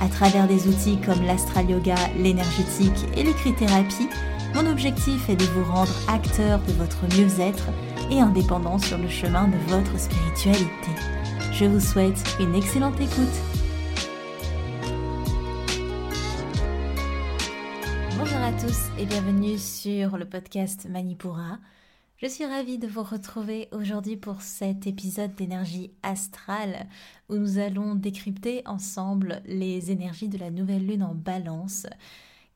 [0.00, 4.08] À travers des outils comme l'astral yoga, l'énergétique et l'écrit-thérapie,
[4.54, 7.66] mon objectif est de vous rendre acteur de votre mieux-être
[8.10, 10.90] et indépendant sur le chemin de votre spiritualité.
[11.52, 13.28] Je vous souhaite une excellente écoute.
[18.18, 21.58] Bonjour à tous et bienvenue sur le podcast Manipura.
[22.22, 26.86] Je suis ravie de vous retrouver aujourd'hui pour cet épisode d'énergie astrale
[27.30, 31.86] où nous allons décrypter ensemble les énergies de la nouvelle lune en balance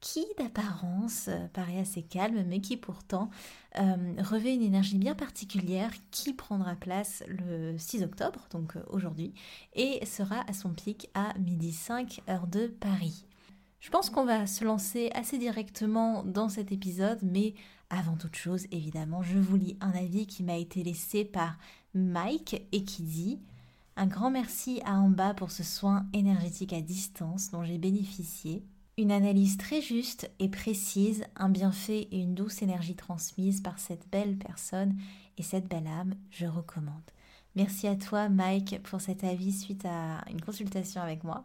[0.00, 3.30] qui d'apparence paraît assez calme mais qui pourtant
[3.78, 9.32] euh, revêt une énergie bien particulière qui prendra place le 6 octobre, donc euh, aujourd'hui,
[9.72, 13.24] et sera à son pic à midi 5 heure de Paris.
[13.80, 17.54] Je pense qu'on va se lancer assez directement dans cet épisode, mais
[17.90, 21.58] avant toute chose, évidemment, je vous lis un avis qui m'a été laissé par
[21.94, 23.40] Mike et qui dit
[23.96, 28.64] Un grand merci à Amba pour ce soin énergétique à distance dont j'ai bénéficié.
[28.96, 34.08] Une analyse très juste et précise, un bienfait et une douce énergie transmise par cette
[34.10, 34.96] belle personne
[35.36, 37.02] et cette belle âme, je recommande.
[37.56, 41.44] Merci à toi Mike pour cet avis suite à une consultation avec moi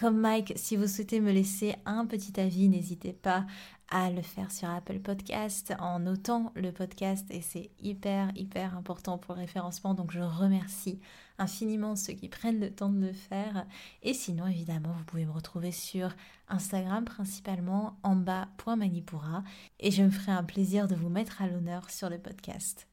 [0.00, 3.44] comme Mike, si vous souhaitez me laisser un petit avis, n'hésitez pas
[3.90, 9.18] à le faire sur Apple Podcast en notant le podcast et c'est hyper hyper important
[9.18, 11.00] pour le référencement donc je remercie
[11.38, 13.66] infiniment ceux qui prennent le temps de le faire
[14.02, 16.14] et sinon évidemment vous pouvez me retrouver sur
[16.48, 19.42] Instagram principalement en bas.manipura
[19.80, 22.86] et je me ferai un plaisir de vous mettre à l'honneur sur le podcast.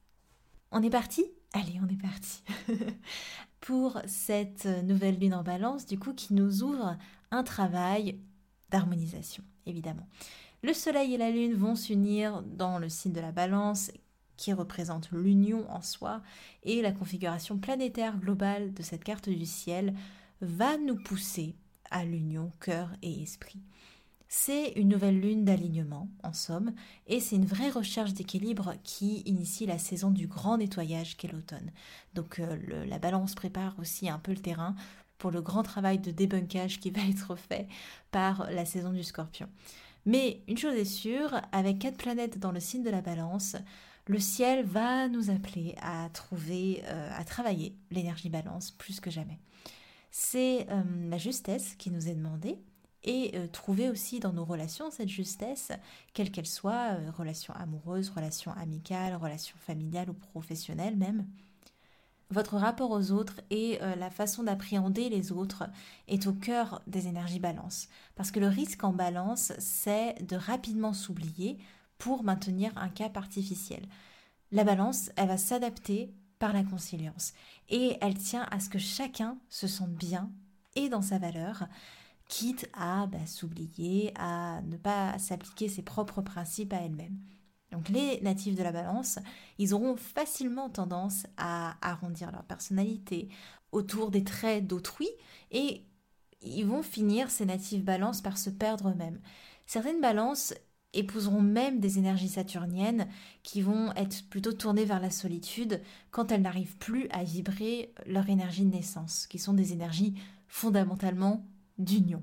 [0.72, 1.24] On est parti?
[1.54, 2.42] Allez, on est parti.
[3.60, 6.96] pour cette nouvelle lune en balance, du coup, qui nous ouvre
[7.30, 8.18] un travail
[8.70, 10.08] d'harmonisation, évidemment.
[10.62, 13.90] Le soleil et la lune vont s'unir dans le signe de la balance,
[14.36, 16.22] qui représente l'union en soi,
[16.62, 19.94] et la configuration planétaire globale de cette carte du ciel
[20.40, 21.56] va nous pousser
[21.90, 23.60] à l'union cœur et esprit.
[24.30, 26.74] C'est une nouvelle lune d'alignement, en somme,
[27.06, 31.70] et c'est une vraie recherche d'équilibre qui initie la saison du grand nettoyage qu'est l'automne.
[32.14, 34.74] Donc euh, la balance prépare aussi un peu le terrain
[35.16, 37.68] pour le grand travail de débunkage qui va être fait
[38.10, 39.48] par la saison du scorpion.
[40.04, 43.56] Mais une chose est sûre, avec quatre planètes dans le signe de la balance,
[44.06, 49.38] le ciel va nous appeler à trouver, euh, à travailler l'énergie balance plus que jamais.
[50.10, 52.58] C'est euh, la justesse qui nous est demandée,
[53.04, 55.72] et euh, trouver aussi dans nos relations cette justesse,
[56.14, 61.26] quelle qu'elle soit, euh, relation amoureuse, relation amicale, relation familiale ou professionnelle même.
[62.30, 65.64] Votre rapport aux autres et euh, la façon d'appréhender les autres
[66.08, 67.88] est au cœur des énergies balance.
[68.16, 71.58] Parce que le risque en balance, c'est de rapidement s'oublier
[71.96, 73.82] pour maintenir un cap artificiel.
[74.52, 77.32] La balance, elle va s'adapter par la conciliance.
[77.70, 80.30] Et elle tient à ce que chacun se sente bien
[80.76, 81.66] et dans sa valeur
[82.28, 87.18] quitte à bah, s'oublier, à ne pas s'appliquer ses propres principes à elle-même.
[87.72, 89.18] Donc les natifs de la balance,
[89.58, 93.28] ils auront facilement tendance à arrondir leur personnalité
[93.72, 95.08] autour des traits d'autrui
[95.50, 95.84] et
[96.40, 99.20] ils vont finir, ces natifs balance, par se perdre eux-mêmes.
[99.66, 100.54] Certaines balances
[100.94, 103.08] épouseront même des énergies saturniennes
[103.42, 108.30] qui vont être plutôt tournées vers la solitude quand elles n'arrivent plus à vibrer leur
[108.30, 110.14] énergie de naissance, qui sont des énergies
[110.46, 111.44] fondamentalement
[111.78, 112.22] d'union.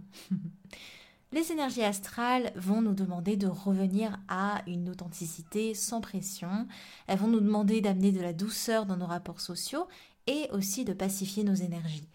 [1.31, 6.67] Les énergies astrales vont nous demander de revenir à une authenticité sans pression.
[7.07, 9.87] Elles vont nous demander d'amener de la douceur dans nos rapports sociaux
[10.27, 12.07] et aussi de pacifier nos énergies.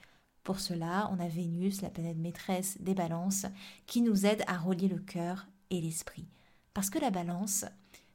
[0.43, 3.47] Pour cela, on a Vénus, la planète maîtresse des balances,
[3.87, 6.27] qui nous aide à relier le cœur et l'esprit.
[6.73, 7.67] Parce que la balance,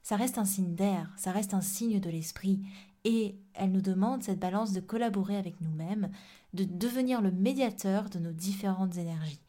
[0.02, 2.62] ça reste un signe d'air, ça reste un signe de l'esprit,
[3.06, 6.10] et elle nous demande, cette balance, de collaborer avec nous-mêmes,
[6.54, 9.40] de devenir le médiateur de nos différentes énergies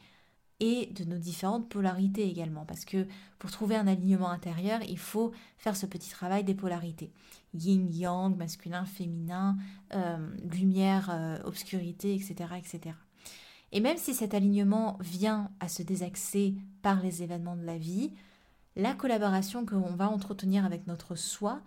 [0.61, 3.07] et de nos différentes polarités également, parce que
[3.39, 7.11] pour trouver un alignement intérieur, il faut faire ce petit travail des polarités.
[7.55, 9.57] Yin, yang, masculin, féminin,
[9.95, 10.19] euh,
[10.53, 12.95] lumière, euh, obscurité, etc., etc.
[13.73, 18.13] Et même si cet alignement vient à se désaxer par les événements de la vie,
[18.77, 21.63] la collaboration que l'on va entretenir avec notre soi,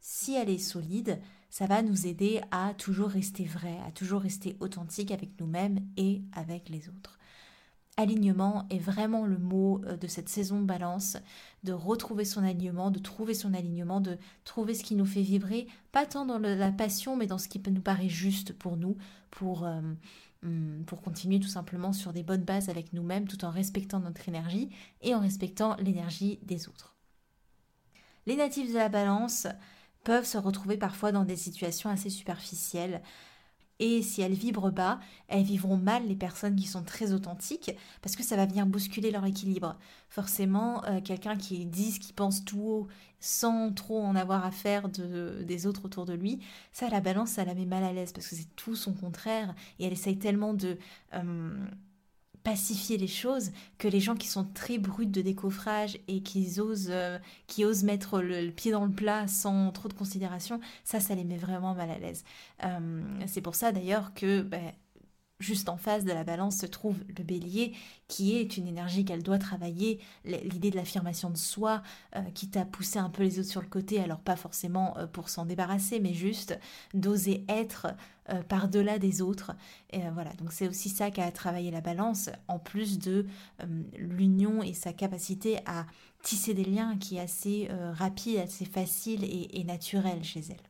[0.00, 1.20] si elle est solide,
[1.50, 6.22] ça va nous aider à toujours rester vrai, à toujours rester authentique avec nous-mêmes et
[6.32, 7.18] avec les autres.
[7.96, 11.18] alignement est vraiment le mot euh, de cette saison balance,
[11.64, 15.66] de retrouver son alignement, de trouver son alignement, de trouver ce qui nous fait vibrer,
[15.92, 18.96] pas tant dans la passion, mais dans ce qui nous paraît juste pour nous,
[19.42, 19.94] euh,
[20.42, 24.26] hum, pour continuer tout simplement sur des bonnes bases avec nous-mêmes, tout en respectant notre
[24.28, 24.70] énergie
[25.02, 26.96] et en respectant l'énergie des autres.
[28.26, 29.46] Les natifs de la balance
[30.04, 33.02] peuvent se retrouver parfois dans des situations assez superficielles,
[33.80, 38.14] et si elles vibrent bas, elles vivront mal les personnes qui sont très authentiques parce
[38.14, 39.78] que ça va venir bousculer leur équilibre.
[40.10, 42.88] Forcément, euh, quelqu'un qui dit ce qu'il pense tout haut
[43.20, 46.40] sans trop en avoir à faire de, des autres autour de lui,
[46.72, 49.54] ça, la balance, ça la met mal à l'aise parce que c'est tout son contraire
[49.78, 50.76] et elle essaye tellement de...
[51.14, 51.66] Euh,
[52.42, 56.88] pacifier les choses que les gens qui sont très bruts de décoffrage et qui osent,
[56.90, 61.14] euh, qui osent mettre le, pied dans le plat sans trop de considération, ça, ça
[61.14, 62.24] les met vraiment mal à l'aise.
[62.64, 64.72] Euh, c'est pour ça d'ailleurs que ben,
[65.40, 67.72] Juste en face de la balance se trouve le bélier,
[68.08, 71.82] qui est une énergie qu'elle doit travailler, l'idée de l'affirmation de soi,
[72.14, 75.06] euh, qui t'a poussé un peu les autres sur le côté, alors pas forcément euh,
[75.06, 76.58] pour s'en débarrasser, mais juste
[76.92, 77.86] d'oser être
[78.28, 79.52] euh, par-delà des autres.
[79.94, 83.26] Et voilà, donc c'est aussi ça qu'a travaillé la balance, en plus de
[83.96, 85.86] l'union et sa capacité à
[86.22, 90.69] tisser des liens qui est assez rapide, assez facile et, et naturel chez elle.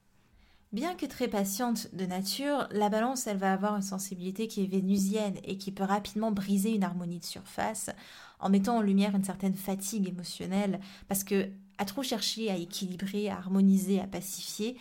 [0.73, 4.69] Bien que très patiente de nature, la balance, elle va avoir une sensibilité qui est
[4.69, 7.91] vénusienne et qui peut rapidement briser une harmonie de surface
[8.39, 10.79] en mettant en lumière une certaine fatigue émotionnelle
[11.09, 14.77] parce que à trop chercher à équilibrer, à harmoniser, à pacifier,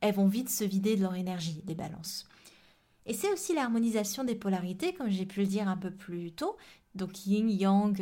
[0.00, 2.28] elles vont vite se vider de leur énergie, des balances.
[3.06, 6.56] Et c'est aussi l'harmonisation des polarités, comme j'ai pu le dire un peu plus tôt,
[6.94, 8.00] donc yin, yang,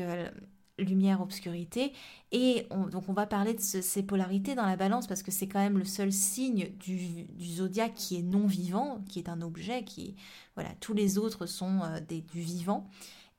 [0.80, 1.92] euh, lumière, obscurité.
[2.32, 5.58] Et donc on va parler de ces polarités dans la balance parce que c'est quand
[5.58, 10.14] même le seul signe du, zodiaque qui est non vivant, qui est un objet, qui
[10.54, 12.88] voilà, tous les autres sont euh, des, du vivant.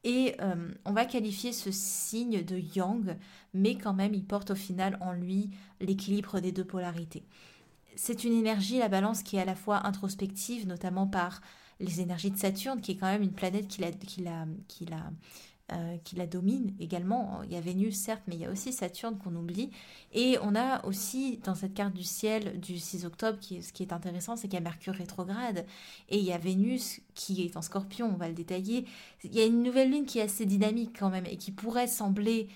[0.03, 3.15] Et euh, on va qualifier ce signe de yang,
[3.53, 7.23] mais quand même il porte au final en lui l'équilibre des deux polarités.
[7.95, 11.41] C'est une énergie, la balance, qui est à la fois introspective, notamment par
[11.79, 14.85] les énergies de Saturne, qui est quand même une planète qui l'a, qui l'a, qui
[14.85, 15.11] l'a
[15.71, 17.41] euh, qui la domine également.
[17.43, 19.71] Il y a Vénus, certes, mais il y a aussi Saturne qu'on oublie.
[20.13, 23.83] Et on a aussi dans cette carte du ciel du 6 octobre, qui, ce qui
[23.83, 25.65] est intéressant, c'est qu'il y a Mercure rétrograde.
[26.09, 28.85] Et il y a Vénus qui est en scorpion, on va le détailler.
[29.23, 31.87] Il y a une nouvelle lune qui est assez dynamique quand même et qui pourrait
[31.87, 32.49] sembler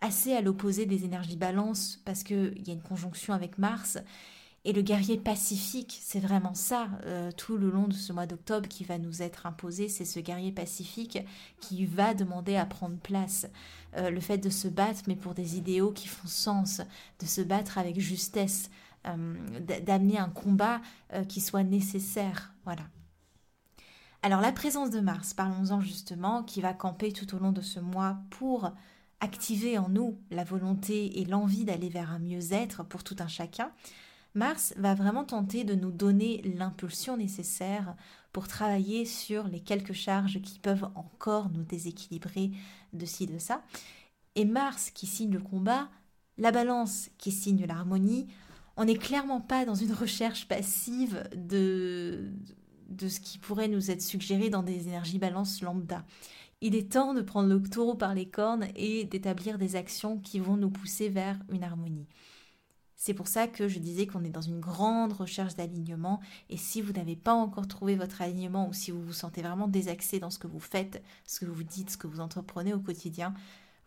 [0.00, 3.98] assez à l'opposé des énergies balance parce qu'il y a une conjonction avec Mars.
[4.64, 8.68] Et le guerrier pacifique, c'est vraiment ça, euh, tout le long de ce mois d'octobre
[8.68, 11.18] qui va nous être imposé, c'est ce guerrier pacifique
[11.60, 13.48] qui va demander à prendre place.
[13.96, 16.80] Euh, le fait de se battre, mais pour des idéaux qui font sens,
[17.18, 18.70] de se battre avec justesse,
[19.08, 19.34] euh,
[19.84, 20.80] d'amener un combat
[21.28, 22.54] qui soit nécessaire.
[22.64, 22.84] Voilà.
[24.22, 27.80] Alors la présence de Mars, parlons-en justement, qui va camper tout au long de ce
[27.80, 28.70] mois pour
[29.18, 33.72] activer en nous la volonté et l'envie d'aller vers un mieux-être pour tout un chacun.
[34.34, 37.94] Mars va vraiment tenter de nous donner l'impulsion nécessaire
[38.32, 42.50] pour travailler sur les quelques charges qui peuvent encore nous déséquilibrer
[42.92, 43.62] de ci, de ça.
[44.34, 45.88] Et Mars qui signe le combat,
[46.38, 48.26] la balance qui signe l'harmonie,
[48.76, 52.32] on n'est clairement pas dans une recherche passive de,
[52.88, 56.04] de ce qui pourrait nous être suggéré dans des énergies balance lambda.
[56.62, 60.38] Il est temps de prendre le taureau par les cornes et d'établir des actions qui
[60.38, 62.06] vont nous pousser vers une harmonie.
[63.04, 66.80] C'est pour ça que je disais qu'on est dans une grande recherche d'alignement et si
[66.80, 70.30] vous n'avez pas encore trouvé votre alignement ou si vous vous sentez vraiment désaxé dans
[70.30, 73.34] ce que vous faites, ce que vous dites, ce que vous entreprenez au quotidien,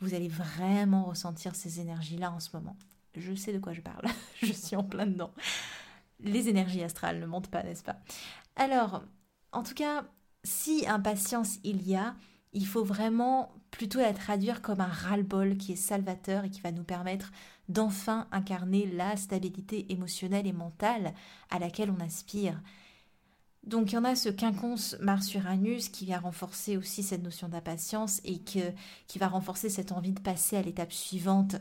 [0.02, 2.76] vous allez vraiment ressentir ces énergies-là en ce moment.
[3.16, 4.06] Je sais de quoi je parle,
[4.44, 5.32] je suis en plein dedans.
[6.20, 8.02] Les énergies astrales ne montent pas, n'est-ce pas?
[8.58, 9.02] Alors,
[9.54, 10.04] en tout cas,
[10.44, 12.16] si impatience il y a,
[12.54, 16.72] il faut vraiment plutôt la traduire comme un ras-le-bol qui est salvateur et qui va
[16.72, 17.32] nous permettre
[17.68, 21.14] d'enfin incarner la stabilité émotionnelle et mentale
[21.50, 22.62] à laquelle on aspire.
[23.64, 28.22] Donc il y en a ce quinconce Mars-Uranus qui vient renforcer aussi cette notion d'impatience
[28.24, 31.56] et qui va renforcer cette envie de passer à l'étape suivante.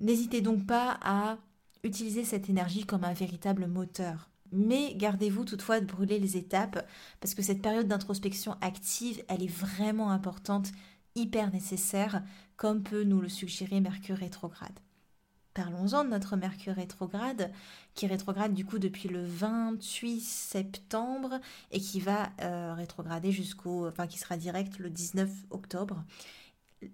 [0.00, 1.36] N'hésitez donc pas à
[1.84, 4.30] utiliser cette énergie comme un véritable moteur.
[4.52, 6.86] Mais gardez-vous toutefois de brûler les étapes
[7.20, 10.72] parce que cette période d'introspection active, elle est vraiment importante,
[11.14, 12.22] hyper nécessaire,
[12.56, 14.78] comme peut nous le suggérer Mercure rétrograde.
[15.54, 17.50] Parlons-en de notre Mercure rétrograde,
[17.94, 24.06] qui rétrograde du coup depuis le 28 septembre et qui va euh, rétrograder jusqu'au, enfin
[24.06, 26.04] qui sera direct le 19 octobre.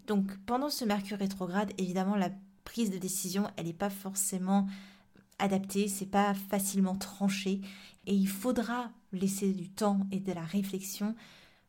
[0.06, 2.30] Donc pendant ce Mercure rétrograde, évidemment la
[2.62, 4.68] prise de décision, elle n'est pas forcément
[5.38, 7.60] adaptée, c'est pas facilement tranché
[8.06, 11.14] et il faudra laisser du temps et de la réflexion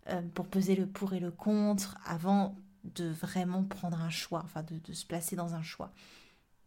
[0.10, 4.63] euh, pour peser le pour et le contre avant de vraiment prendre un choix, enfin
[4.63, 5.93] de, de se placer dans un choix.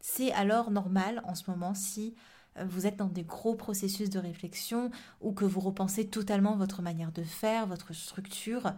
[0.00, 2.14] C'est alors normal en ce moment si
[2.58, 6.82] euh, vous êtes dans des gros processus de réflexion ou que vous repensez totalement votre
[6.82, 8.72] manière de faire, votre structure.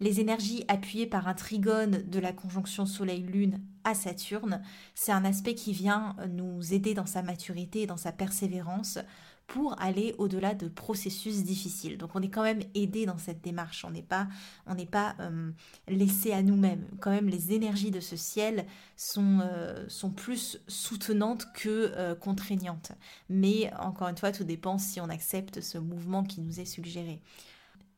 [0.00, 4.62] Les énergies appuyées par un trigone de la conjonction Soleil-Lune à Saturne,
[4.94, 9.00] c'est un aspect qui vient nous aider dans sa maturité et dans sa persévérance
[9.48, 11.96] pour aller au-delà de processus difficiles.
[11.96, 14.28] Donc on est quand même aidé dans cette démarche, on n'est pas,
[14.66, 15.50] on euh,
[15.88, 16.86] laissé à nous-mêmes.
[17.00, 22.92] Quand même les énergies de ce ciel sont, euh, plus soutenantes que euh, contraignantes.
[23.30, 27.22] Mais encore une fois, tout dépend si on accepte ce mouvement qui nous est suggéré.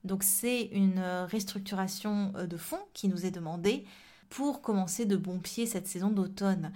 [0.05, 3.85] Donc c'est une restructuration de fond qui nous est demandée
[4.29, 6.73] pour commencer de bon pied cette saison d'automne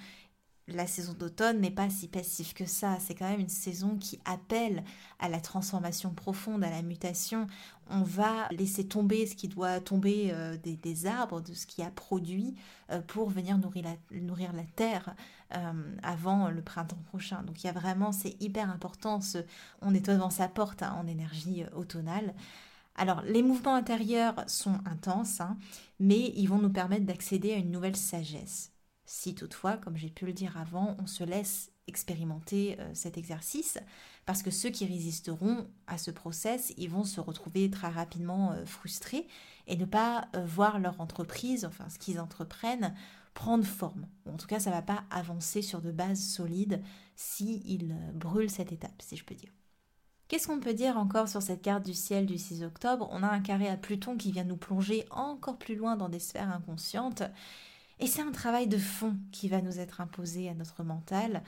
[0.69, 2.97] la saison d'automne n'est pas si passive que ça.
[2.99, 4.83] C'est quand même une saison qui appelle
[5.19, 7.47] à la transformation profonde, à la mutation.
[7.91, 11.91] On va laisser tomber ce qui doit tomber euh, des, arbres, de ce qui a
[11.91, 12.55] produit,
[12.91, 15.15] euh, pour venir nourrir la, terre
[15.55, 17.43] euh, avant le printemps prochain.
[17.43, 19.21] Donc il y a vraiment, c'est hyper important.
[19.21, 19.39] Ce,
[19.83, 22.35] on est devant sa porte hein, en énergie automnale.
[22.97, 25.57] Alors, les mouvements intérieurs sont intenses, hein,
[25.99, 28.73] mais ils vont nous permettre d'accéder à une nouvelle sagesse.
[29.05, 33.79] Si toutefois, comme j'ai pu le dire avant, on se laisse expérimenter euh, cet exercice,
[34.25, 38.65] parce que ceux qui résisteront à ce process, ils vont se retrouver très rapidement euh,
[38.65, 39.27] frustrés
[39.67, 42.95] et ne pas euh, voir leur entreprise, enfin ce qu'ils entreprennent,
[43.35, 44.07] prendre forme.
[44.27, 46.81] en tout cas, ça ne va pas avancer sur de bases solides
[47.17, 49.51] s'ils brûlent cette étape, si je peux dire.
[50.29, 53.09] Qu'est-ce qu'on peut dire encore sur cette carte du ciel du 6 octobre?
[53.13, 56.19] On a un carré à Pluton qui vient nous plonger encore plus loin dans des
[56.19, 57.23] sphères inconscientes
[58.01, 61.43] et c'est un travail de fond qui va nous être imposé à notre mental.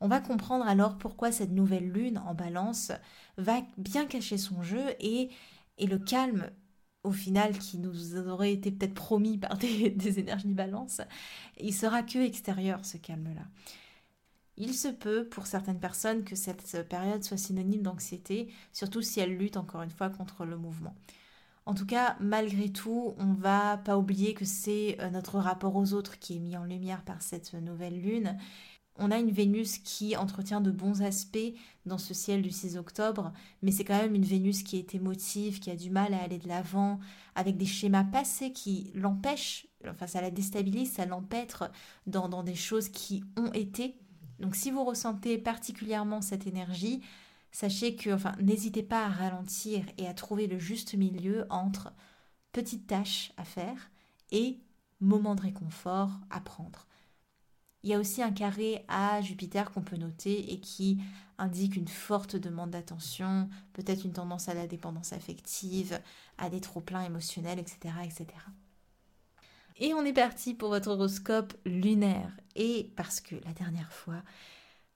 [0.00, 2.92] On va comprendre alors pourquoi cette nouvelle lune en balance
[3.36, 5.30] va bien cacher son jeu et,
[5.78, 6.50] et le calme
[7.04, 11.02] au final qui nous aurait été peut-être promis par des, des énergies balance,
[11.60, 13.44] il sera que extérieur ce calme-là.
[14.56, 19.36] Il se peut pour certaines personnes que cette période soit synonyme d'anxiété, surtout si elles
[19.36, 20.94] luttent encore une fois contre le mouvement.
[21.66, 25.94] En tout cas, malgré tout, on va pas oublier que c'est euh, notre rapport aux
[25.94, 28.36] autres qui est mis en lumière par cette nouvelle lune.
[28.96, 33.32] On a une Vénus qui entretient de bons aspects dans ce ciel du 6 octobre,
[33.62, 36.38] mais c'est quand même une Vénus qui est émotive, qui a du mal à aller
[36.38, 37.00] de l'avant,
[37.34, 41.72] avec des schémas passés qui l'empêchent, enfin ça la déstabilise, ça l'empêtre
[42.06, 43.96] dans des choses qui ont été.
[44.40, 47.02] Donc si vous ressentez particulièrement cette énergie,
[47.52, 51.92] sachez que, enfin, n'hésitez pas à ralentir et à trouver le juste milieu entre
[52.52, 53.90] petites tâches à faire
[54.32, 54.58] et
[55.00, 56.86] moments de réconfort à prendre.
[57.82, 60.98] Il y a aussi un carré à Jupiter qu'on peut noter et qui
[61.36, 66.00] indique une forte demande d'attention, peut-être une tendance à la dépendance affective,
[66.38, 68.26] à des trop-pleins émotionnels, etc., etc.
[69.76, 72.30] Et on est parti pour votre horoscope lunaire.
[72.54, 74.22] Et parce que la dernière fois,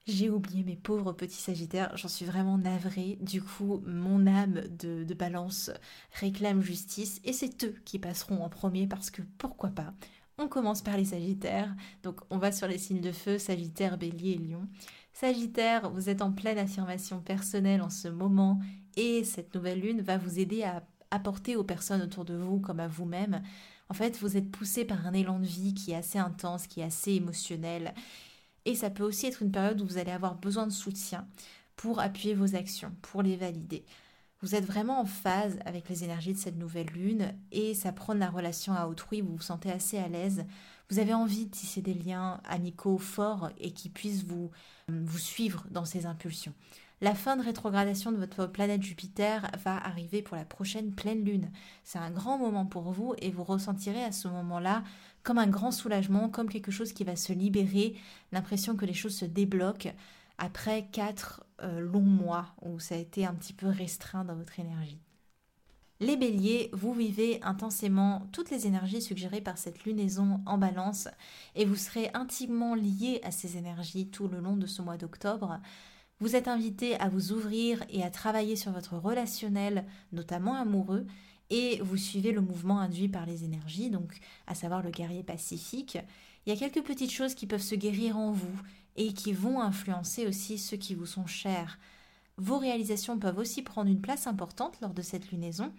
[0.07, 3.17] j'ai oublié mes pauvres petits sagittaires, j'en suis vraiment navrée.
[3.21, 5.69] Du coup, mon âme de, balance
[6.13, 9.93] réclame justice et c'est eux qui passeront en premier parce que pourquoi pas
[10.37, 14.31] On commence par les sagittaires, donc on va sur les signes de feu, sagittaire, bélier
[14.31, 14.67] et lion.
[15.11, 18.59] Sagittaire, vous êtes en pleine affirmation personnelle en ce moment
[18.95, 22.79] et cette nouvelle lune va vous aider à apporter aux personnes autour de vous comme
[22.79, 23.41] à vous-même.
[23.89, 26.81] En fait, vous êtes poussé par un élan de vie qui est assez intense, qui
[26.81, 27.93] est assez émotionnel
[28.65, 31.27] et ça peut aussi être une période où vous allez avoir besoin de soutien
[31.75, 33.85] pour appuyer vos actions, pour les valider.
[34.41, 38.19] Vous êtes vraiment en phase avec les énergies de cette nouvelle lune et ça prône
[38.19, 40.45] la relation à autrui, vous vous sentez assez à l'aise.
[40.89, 44.51] Vous avez envie de tisser des liens amicaux forts et qui puissent vous,
[44.87, 46.53] vous suivre dans ces impulsions.
[47.01, 51.49] La fin de rétrogradation de votre planète Jupiter va arriver pour la prochaine pleine lune.
[51.85, 54.83] C'est un grand moment pour vous et vous ressentirez à ce moment-là
[55.23, 57.95] comme un grand soulagement, comme quelque chose qui va se libérer,
[58.33, 59.93] l'impression que les choses se débloquent
[60.37, 64.59] après quatre euh, longs mois où ça a été un petit peu restreint dans votre
[64.59, 64.99] énergie.
[66.01, 71.07] Les béliers, vous vivez intensément toutes les énergies suggérées par cette lunaison en balance
[71.55, 75.59] et vous serez intimement liés à ces énergies tout le long de ce mois d'octobre.
[76.21, 81.07] Vous êtes invité à vous ouvrir et à travailler sur votre relationnel, notamment amoureux,
[81.49, 85.97] et vous suivez le mouvement induit par les énergies, donc à savoir le guerrier pacifique.
[86.45, 88.61] Il y a quelques petites choses qui peuvent se guérir en vous
[88.97, 91.79] et qui vont influencer aussi ceux qui vous sont chers.
[92.37, 95.71] Vos réalisations peuvent aussi prendre une place importante lors de cette lunaison.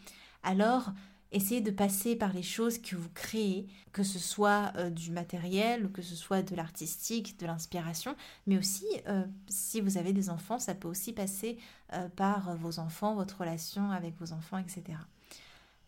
[0.42, 0.92] Alors,
[1.32, 5.90] essayez de passer par les choses que vous créez, que ce soit euh, du matériel,
[5.92, 10.58] que ce soit de l'artistique, de l'inspiration, mais aussi euh, si vous avez des enfants,
[10.58, 11.58] ça peut aussi passer
[11.92, 14.98] euh, par vos enfants, votre relation avec vos enfants, etc.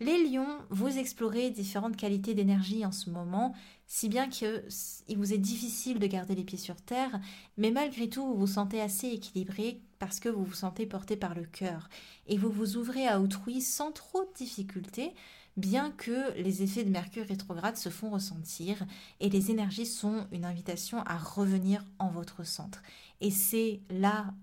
[0.02, 3.54] Les lions, vous explorez différentes qualités d'énergie en ce moment,
[3.86, 4.64] si bien qu'il
[5.16, 7.20] vous est difficile de garder les pieds sur terre,
[7.56, 11.36] mais malgré tout, vous vous sentez assez équilibré parce que vous vous sentez porté par
[11.36, 11.88] le cœur
[12.26, 15.14] et vous vous ouvrez à autrui sans trop de difficultés,
[15.56, 18.84] bien que les effets de Mercure rétrograde se font ressentir
[19.20, 22.82] et les énergies sont une invitation à revenir en votre centre.
[23.20, 24.34] Et c'est là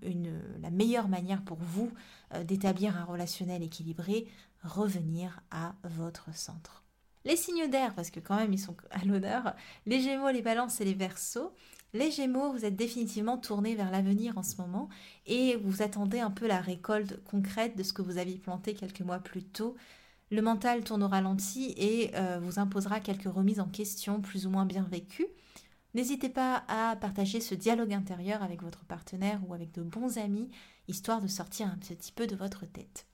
[0.62, 1.92] la meilleure manière pour vous
[2.34, 4.26] euh, d'établir un relationnel équilibré,
[4.64, 6.84] revenir à votre centre.
[7.26, 10.80] Les signes d'air, parce que quand même ils sont à l'honneur, les gémeaux, les balances
[10.82, 11.52] et les versos.
[11.94, 14.90] Les gémeaux, vous êtes définitivement tournés vers l'avenir en ce moment
[15.26, 19.02] et vous attendez un peu la récolte concrète de ce que vous aviez planté quelques
[19.02, 19.76] mois plus tôt.
[20.30, 24.52] Le mental tourne au ralenti et euh, vous imposera quelques remises en question plus ou
[24.52, 25.28] moins bien vécues.
[25.96, 30.52] N'hésitez pas à partager ce dialogue intérieur avec votre partenaire ou avec de bons amis,
[30.88, 33.09] histoire de sortir un petit peu de votre tête.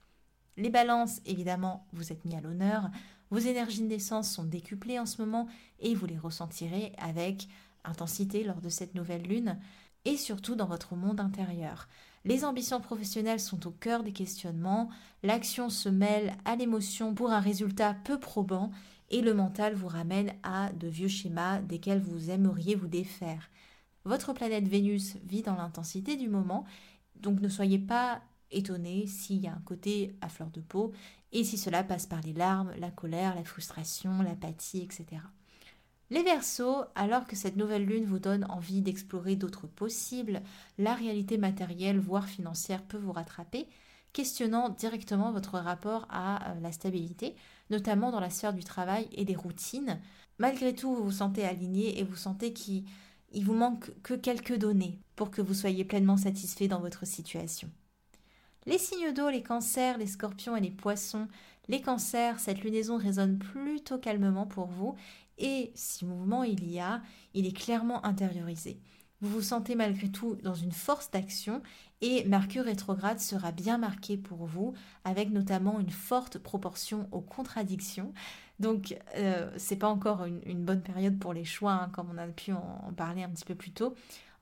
[0.57, 2.89] Les balances, évidemment, vous êtes mis à l'honneur.
[3.29, 5.47] Vos énergies de naissance sont décuplées en ce moment
[5.79, 7.47] et vous les ressentirez avec
[7.83, 9.59] intensité lors de cette nouvelle lune
[10.05, 11.87] et surtout dans votre monde intérieur.
[12.23, 14.89] Les ambitions professionnelles sont au cœur des questionnements,
[15.23, 18.71] l'action se mêle à l'émotion pour un résultat peu probant
[19.09, 23.49] et le mental vous ramène à de vieux schémas desquels vous aimeriez vous défaire.
[24.05, 26.65] Votre planète Vénus vit dans l'intensité du moment,
[27.15, 28.21] donc ne soyez pas
[28.55, 30.91] étonné s'il y a un côté à fleur de peau
[31.31, 35.21] et si cela passe par les larmes, la colère, la frustration, l'apathie, etc.
[36.11, 40.41] Les Verseaux, alors que cette nouvelle lune vous donne envie d'explorer d'autres possibles,
[40.77, 43.67] la réalité matérielle, voire financière, peut vous rattraper,
[44.13, 47.35] questionnant directement votre rapport à euh, la stabilité,
[47.69, 49.99] notamment dans la sphère du travail et des routines.
[50.37, 52.85] Malgré tout, vous vous sentez aligné et vous sentez qu'il
[53.33, 57.69] vous manque que quelques données pour que vous soyez pleinement satisfait dans votre situation.
[58.67, 61.27] Les signes d'eau, les cancers, les scorpions et les poissons.
[61.67, 64.95] Les cancers, cette lunaison résonne plutôt calmement pour vous
[65.37, 67.01] et si mouvement il y a,
[67.33, 68.79] il est clairement intériorisé.
[69.21, 71.61] Vous vous sentez malgré tout dans une force d'action
[72.01, 74.73] et Mercure rétrograde sera bien marqué pour vous
[75.03, 78.13] avec notamment une forte proportion aux contradictions.
[78.59, 82.27] Donc euh, c'est pas encore une, bonne période pour les choix hein, comme on a
[82.27, 83.95] pu en parler un petit peu plus tôt.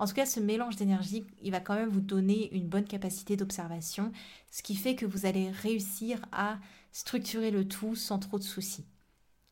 [0.04, 3.38] En tout cas, ce mélange d'énergie, il va quand même vous donner une bonne capacité
[3.38, 4.12] d'observation,
[4.52, 6.58] ce qui fait que vous allez réussir à
[6.92, 8.84] structurer le tout sans trop de soucis.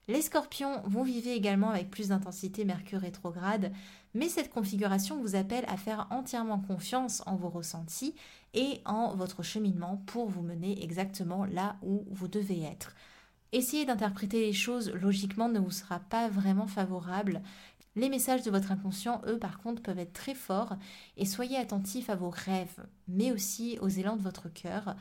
[0.09, 3.71] Les scorpions, vous vivez également avec plus d'intensité Mercure rétrograde,
[4.13, 8.13] mais cette configuration vous appelle à faire entièrement confiance en vos ressentis
[8.53, 12.93] et en votre cheminement pour vous mener exactement là où vous devez être.
[13.53, 17.41] Essayer d'interpréter les choses logiquement ne vous sera pas vraiment favorable
[17.95, 20.75] les messages de votre inconscient, eux, par contre, peuvent être très forts
[21.17, 24.95] et soyez attentifs à vos rêves, mais aussi aux élans de votre cœur.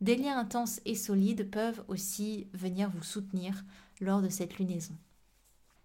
[0.00, 3.64] Des liens intenses et solides peuvent aussi venir vous soutenir
[4.00, 4.94] lors de cette lunaison.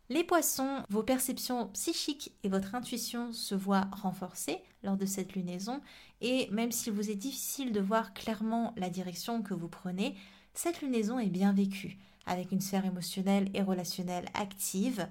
[0.09, 5.79] Les poissons, vos perceptions psychiques et votre intuition se voient renforcées lors de cette lunaison
[6.19, 10.17] et même s'il vous est difficile de voir clairement la direction que vous prenez,
[10.53, 15.07] cette lunaison est bien vécue, avec une sphère émotionnelle et relationnelle active,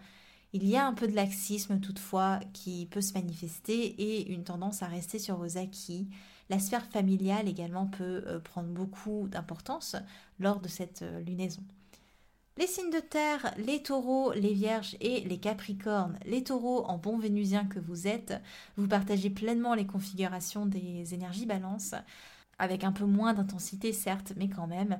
[0.53, 4.83] il y a un peu de laxisme toutefois qui peut se manifester et une tendance
[4.83, 6.09] à rester sur vos acquis.
[6.49, 9.95] La sphère familiale également peut euh, prendre beaucoup d'importance
[10.41, 11.63] lors de cette euh, lunaison.
[12.59, 16.19] Les signes de terre, les taureaux, les vierges et les capricornes.
[16.27, 18.35] Les taureaux, en bon vénusien que vous êtes,
[18.77, 21.95] vous partagez pleinement les configurations des énergies balance,
[22.59, 24.99] avec un peu moins d'intensité certes, mais quand même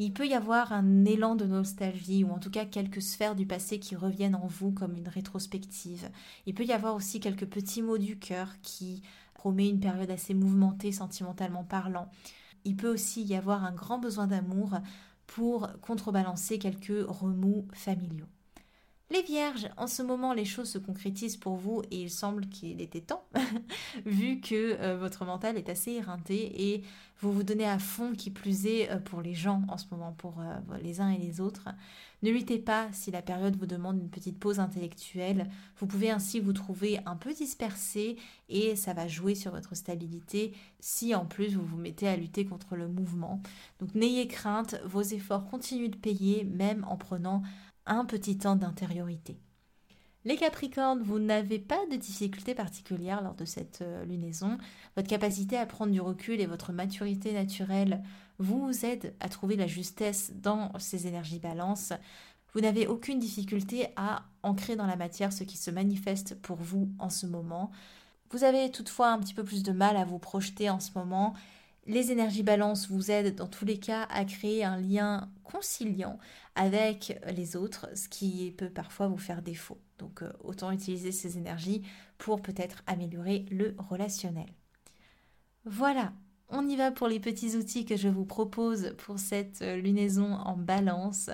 [0.00, 3.46] il peut y avoir un élan de nostalgie ou en tout cas quelques sphères du
[3.46, 6.08] passé qui reviennent en vous comme une rétrospective.
[6.46, 9.02] Il peut y avoir aussi quelques petits mots du cœur qui
[9.34, 12.08] promet une période assez mouvementée sentimentalement parlant.
[12.64, 14.78] Il peut aussi y avoir un grand besoin d'amour
[15.26, 18.28] pour contrebalancer quelques remous familiaux.
[19.10, 22.82] Les vierges, en ce moment, les choses se concrétisent pour vous et il semble qu'il
[22.82, 23.24] était temps,
[24.04, 26.84] vu que euh, votre mental est assez éreinté et
[27.20, 30.12] vous vous donnez à fond, qui plus est euh, pour les gens en ce moment,
[30.12, 31.70] pour euh, les uns et les autres.
[32.22, 35.48] Ne luttez pas si la période vous demande une petite pause intellectuelle.
[35.78, 38.16] Vous pouvez ainsi vous trouver un peu dispersé
[38.48, 42.44] et ça va jouer sur votre stabilité si en plus vous vous mettez à lutter
[42.44, 43.40] contre le mouvement.
[43.80, 47.42] Donc n'ayez crainte, vos efforts continuent de payer même en prenant
[47.88, 49.38] un petit temps d'intériorité.
[50.24, 54.58] Les Capricornes, vous n'avez pas de difficultés particulières lors de cette euh, lunaison.
[54.96, 58.02] Votre capacité à prendre du recul et votre maturité naturelle
[58.38, 61.92] vous aident à trouver la justesse dans ces énergies balance.
[62.52, 66.90] Vous n'avez aucune difficulté à ancrer dans la matière ce qui se manifeste pour vous
[66.98, 67.70] en ce moment.
[68.30, 71.34] Vous avez toutefois un petit peu plus de mal à vous projeter en ce moment
[71.88, 76.18] Les énergies balance vous aident dans tous les cas à créer un lien conciliant
[76.54, 79.78] avec les autres, ce qui peut parfois vous faire défaut.
[79.98, 81.82] Donc euh, autant utiliser ces énergies
[82.18, 84.52] pour peut-être améliorer le relationnel.
[85.64, 86.12] Voilà,
[86.50, 90.34] on y va pour les petits outils que je vous propose pour cette euh, lunaison
[90.34, 91.30] en balance.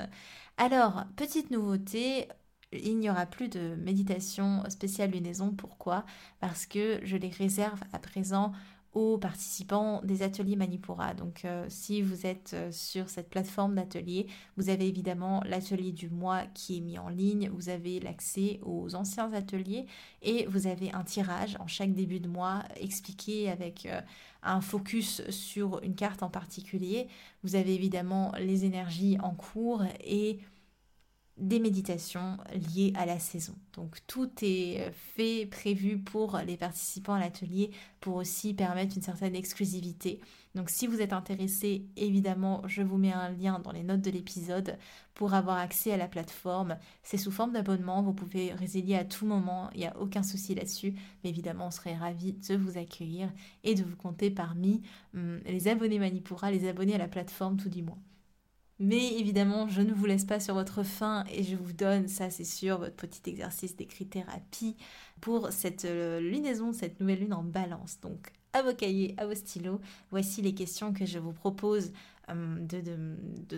[0.56, 2.28] Alors, petite nouveauté,
[2.72, 5.50] il n'y aura plus de méditation spéciale lunaison.
[5.50, 6.04] Pourquoi?
[6.38, 8.52] Parce que je les réserve à présent
[8.94, 11.14] aux participants des ateliers Manipura.
[11.14, 16.08] Donc euh, si vous êtes euh, sur cette plateforme d'atelier, vous avez évidemment l'atelier du
[16.08, 19.86] mois qui est mis en ligne, vous avez l'accès aux anciens ateliers
[20.22, 24.00] et vous avez un tirage en chaque début de mois expliqué avec euh,
[24.44, 27.08] un focus sur une carte en particulier.
[27.42, 30.38] Vous avez évidemment les énergies en cours et
[31.36, 33.54] des méditations liées à la saison.
[33.72, 39.02] Donc tout est euh, fait, prévu pour les participants à l'atelier pour aussi permettre une
[39.02, 40.20] certaine exclusivité.
[40.54, 44.10] Donc si vous êtes intéressé, évidemment, je vous mets un lien dans les notes de
[44.10, 44.78] l'épisode
[45.14, 46.78] pour avoir accès à la plateforme.
[47.02, 50.54] C'est sous forme d'abonnement, vous pouvez résilier à tout moment, il n'y a aucun souci
[50.54, 50.94] là-dessus.
[51.24, 53.32] Mais évidemment, on serait ravis de vous accueillir
[53.64, 54.82] et de vous compter parmi
[55.14, 57.98] hum, les abonnés Manipura, les abonnés à la plateforme tout du moins.
[58.80, 62.30] Mais évidemment, je ne vous laisse pas sur votre faim et je vous donne, ça
[62.30, 64.76] c'est sûr, votre petit exercice d'écrit-thérapie
[65.20, 68.00] pour cette euh, lunaison, cette nouvelle lune en balance.
[68.00, 71.92] Donc, à vos cahiers, à vos stylos, voici les questions que je vous propose
[72.30, 72.66] euh,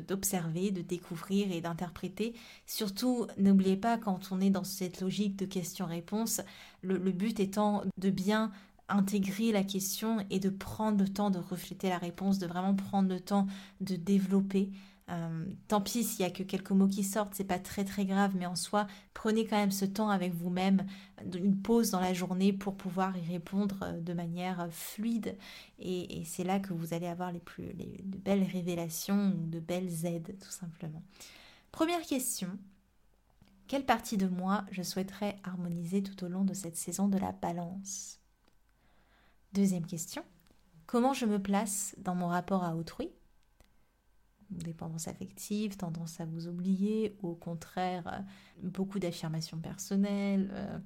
[0.06, 2.34] d'observer, de, découvrir et d'interpréter.
[2.66, 6.42] Surtout, n'oubliez pas, quand on est dans cette logique de questions-réponses,
[6.82, 8.52] le but étant de bien
[8.88, 13.08] intégrer la question et de prendre le temps de refléter la réponse, de vraiment prendre
[13.08, 13.46] le temps
[13.80, 14.70] de développer
[15.08, 18.04] euh, tant pis s'il y a que quelques mots qui sortent, c'est pas très très
[18.04, 20.84] grave, mais en soi, prenez quand même ce temps avec vous-même,
[21.32, 25.36] une pause dans la journée pour pouvoir y répondre euh, de manière euh, fluide.
[25.78, 27.72] Et, c'est là que vous allez avoir les plus
[28.04, 31.02] belles révélations ou de belles aides, tout simplement.
[31.70, 32.48] Première question.
[33.68, 37.32] Quelle partie de moi je souhaiterais harmoniser tout au long de cette saison de la
[37.32, 38.18] balance?
[39.52, 40.24] Deuxième question.
[40.86, 43.10] Comment je me place dans mon rapport à autrui?
[44.66, 48.18] Dépendance affective, tendance à vous oublier, ou au contraire euh,
[48.62, 50.78] beaucoup d'affirmations personnelles, euh,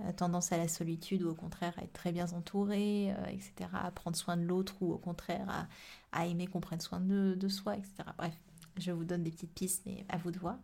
[0.00, 3.90] euh, tendance à la solitude, ou au contraire à être très bien entouré, etc., à
[3.90, 5.68] prendre soin de l'autre, ou au contraire
[6.12, 7.94] à, aimer qu'on prenne soin de, soi, etc.
[8.18, 8.34] Bref,
[8.76, 10.58] je vous donne des petites pistes, mais à vous de voir.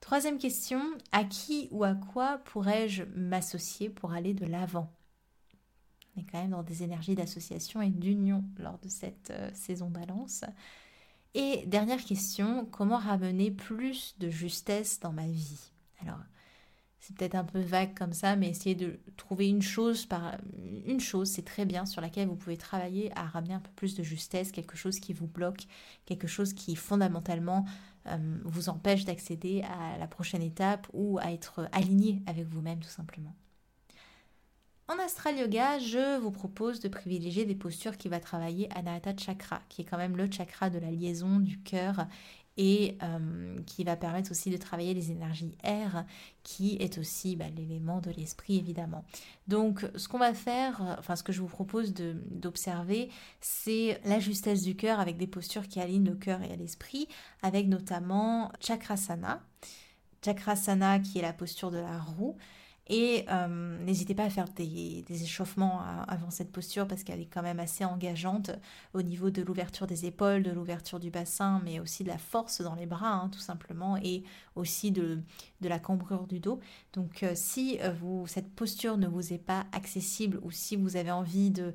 [0.00, 0.82] Troisième question,
[1.12, 4.90] à qui ou à quoi pourrais-je m'associer pour aller de l'avant?
[6.16, 10.44] On est quand même dans des énergies d'association et d'union lors de cette saison balance.
[11.34, 15.70] Et dernière question, comment ramener plus de justesse dans ma vie?
[16.02, 16.18] Alors,
[16.98, 20.36] c'est peut-être un peu vague comme ça, mais essayez de trouver une chose par
[20.86, 23.94] une chose, c'est très bien, sur laquelle vous pouvez travailler à ramener un peu plus
[23.94, 25.66] de justesse, quelque chose qui vous bloque,
[26.04, 27.64] quelque chose qui fondamentalement
[28.06, 32.90] euh, vous empêche d'accéder à la prochaine étape ou à être aligné avec vous-même tout
[32.90, 33.34] simplement.
[34.90, 39.60] En Astral Yoga, je vous propose de privilégier des postures qui vont travailler Anahata Chakra,
[39.68, 42.06] qui est quand même le chakra de la liaison du cœur
[42.56, 46.04] et euh, qui va permettre aussi de travailler les énergies air,
[46.42, 49.04] qui est aussi bah, l'élément de l'esprit évidemment.
[49.46, 54.62] Donc ce qu'on va faire, enfin ce que je vous propose d'observer, c'est la justesse
[54.62, 57.06] du cœur avec des postures qui alignent le cœur et l'esprit,
[57.42, 59.40] avec notamment Chakrasana.
[60.24, 62.36] Chakrasana qui est la posture de la roue,
[62.92, 67.40] et euh, n'hésitez pas à faire des, échauffements avant cette posture parce qu'elle est quand
[67.42, 68.50] même assez engageante
[68.94, 72.62] au niveau de l'ouverture des épaules, de l'ouverture du bassin, mais aussi de la force
[72.62, 74.24] dans les bras, hein, tout simplement, et
[74.56, 75.22] aussi de,
[75.60, 76.58] la cambrure du dos.
[76.92, 77.94] Donc euh, si euh,
[78.26, 81.72] cette posture ne vous est pas accessible ou si vous avez envie de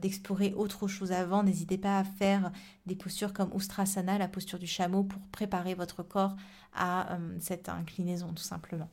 [0.00, 2.50] d'explorer autre chose avant, n'hésitez pas à faire
[2.86, 6.34] des postures comme Ustrasana, la posture du chameau, pour préparer votre corps
[6.74, 8.88] à cette inclinaison tout simplement.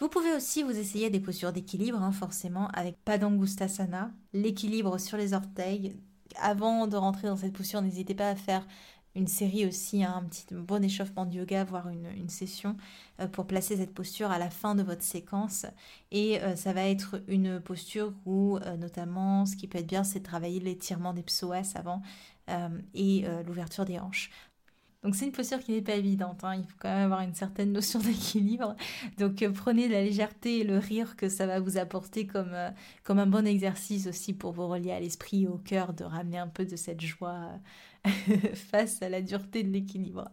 [0.00, 5.34] Vous pouvez aussi vous essayer des postures d'équilibre, hein, forcément, avec Padangustasana, l'équilibre sur les
[5.34, 5.96] orteils.
[6.36, 8.64] Avant de rentrer dans cette posture, n'hésitez pas à faire
[9.16, 12.76] une série aussi, hein, un petit bon échauffement de yoga, voire une, session
[13.18, 15.66] euh, pour placer cette posture à la fin de votre séquence.
[16.12, 20.04] Et euh, ça va être une posture où, euh, notamment, ce qui peut être bien,
[20.04, 22.02] c'est de travailler l'étirement des psoas avant
[22.94, 24.30] et l'ouverture des hanches.
[25.04, 26.56] Donc c'est une posture qui n'est pas évidente, hein.
[26.56, 28.74] il faut quand même avoir une certaine notion d'équilibre.
[29.16, 32.70] Donc euh, prenez la légèreté et le rire que ça va vous apporter comme, euh,
[33.04, 36.38] comme un bon exercice aussi pour vous relier à l'esprit et au cœur, de ramener
[36.38, 37.52] un peu de cette joie
[38.06, 38.10] euh,
[38.54, 40.28] face à la dureté de l'équilibre.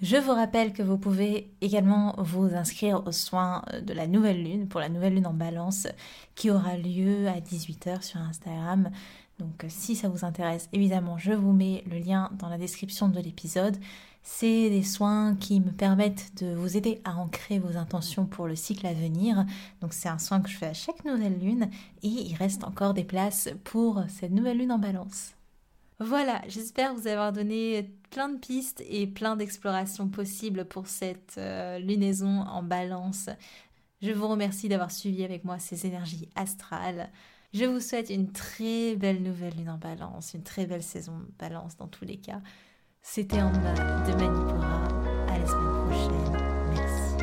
[0.00, 4.68] Je vous rappelle que vous pouvez également vous inscrire aux soins de la nouvelle lune,
[4.68, 5.88] pour la nouvelle lune en balance,
[6.36, 8.90] qui aura lieu à 18h sur Instagram.
[9.38, 13.20] Donc si ça vous intéresse, évidemment, je vous mets le lien dans la description de
[13.20, 13.76] l'épisode.
[14.22, 18.56] C'est des soins qui me permettent de vous aider à ancrer vos intentions pour le
[18.56, 19.46] cycle à venir.
[19.80, 21.70] Donc c'est un soin que je fais à chaque nouvelle lune
[22.02, 25.34] et il reste encore des places pour cette nouvelle lune en balance.
[26.00, 31.78] Voilà, j'espère vous avoir donné plein de pistes et plein d'explorations possibles pour cette euh,
[31.78, 33.30] lunaison en balance.
[34.00, 37.10] Je vous remercie d'avoir suivi avec moi ces énergies astrales.
[37.54, 41.78] Je vous souhaite une très belle nouvelle lune en balance, une très belle saison balance
[41.78, 42.42] dans tous les cas.
[43.00, 44.84] C'était en bas de Manipura.
[45.28, 46.36] À la semaine prochaine.
[46.74, 47.14] Merci.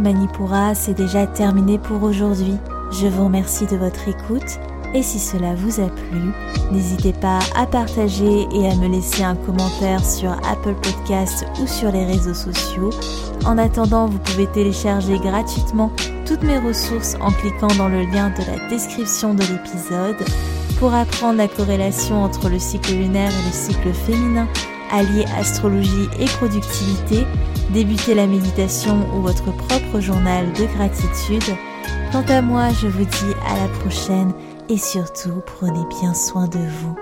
[0.00, 2.54] Manipura, c'est déjà terminé pour aujourd'hui.
[2.90, 4.58] Je vous remercie de votre écoute.
[4.94, 6.32] Et si cela vous a plu,
[6.72, 11.92] n'hésitez pas à partager et à me laisser un commentaire sur Apple Podcasts ou sur
[11.92, 12.90] les réseaux sociaux.
[13.44, 15.92] En attendant, vous pouvez télécharger gratuitement
[16.24, 20.16] toutes mes ressources en cliquant dans le lien de la description de l'épisode
[20.78, 24.48] pour apprendre la corrélation entre le cycle lunaire et le cycle féminin,
[24.90, 27.26] allier astrologie et productivité,
[27.70, 31.56] débuter la méditation ou votre propre journal de gratitude.
[32.12, 34.32] Quant à moi, je vous dis à la prochaine
[34.68, 36.96] et surtout prenez bien soin de vous.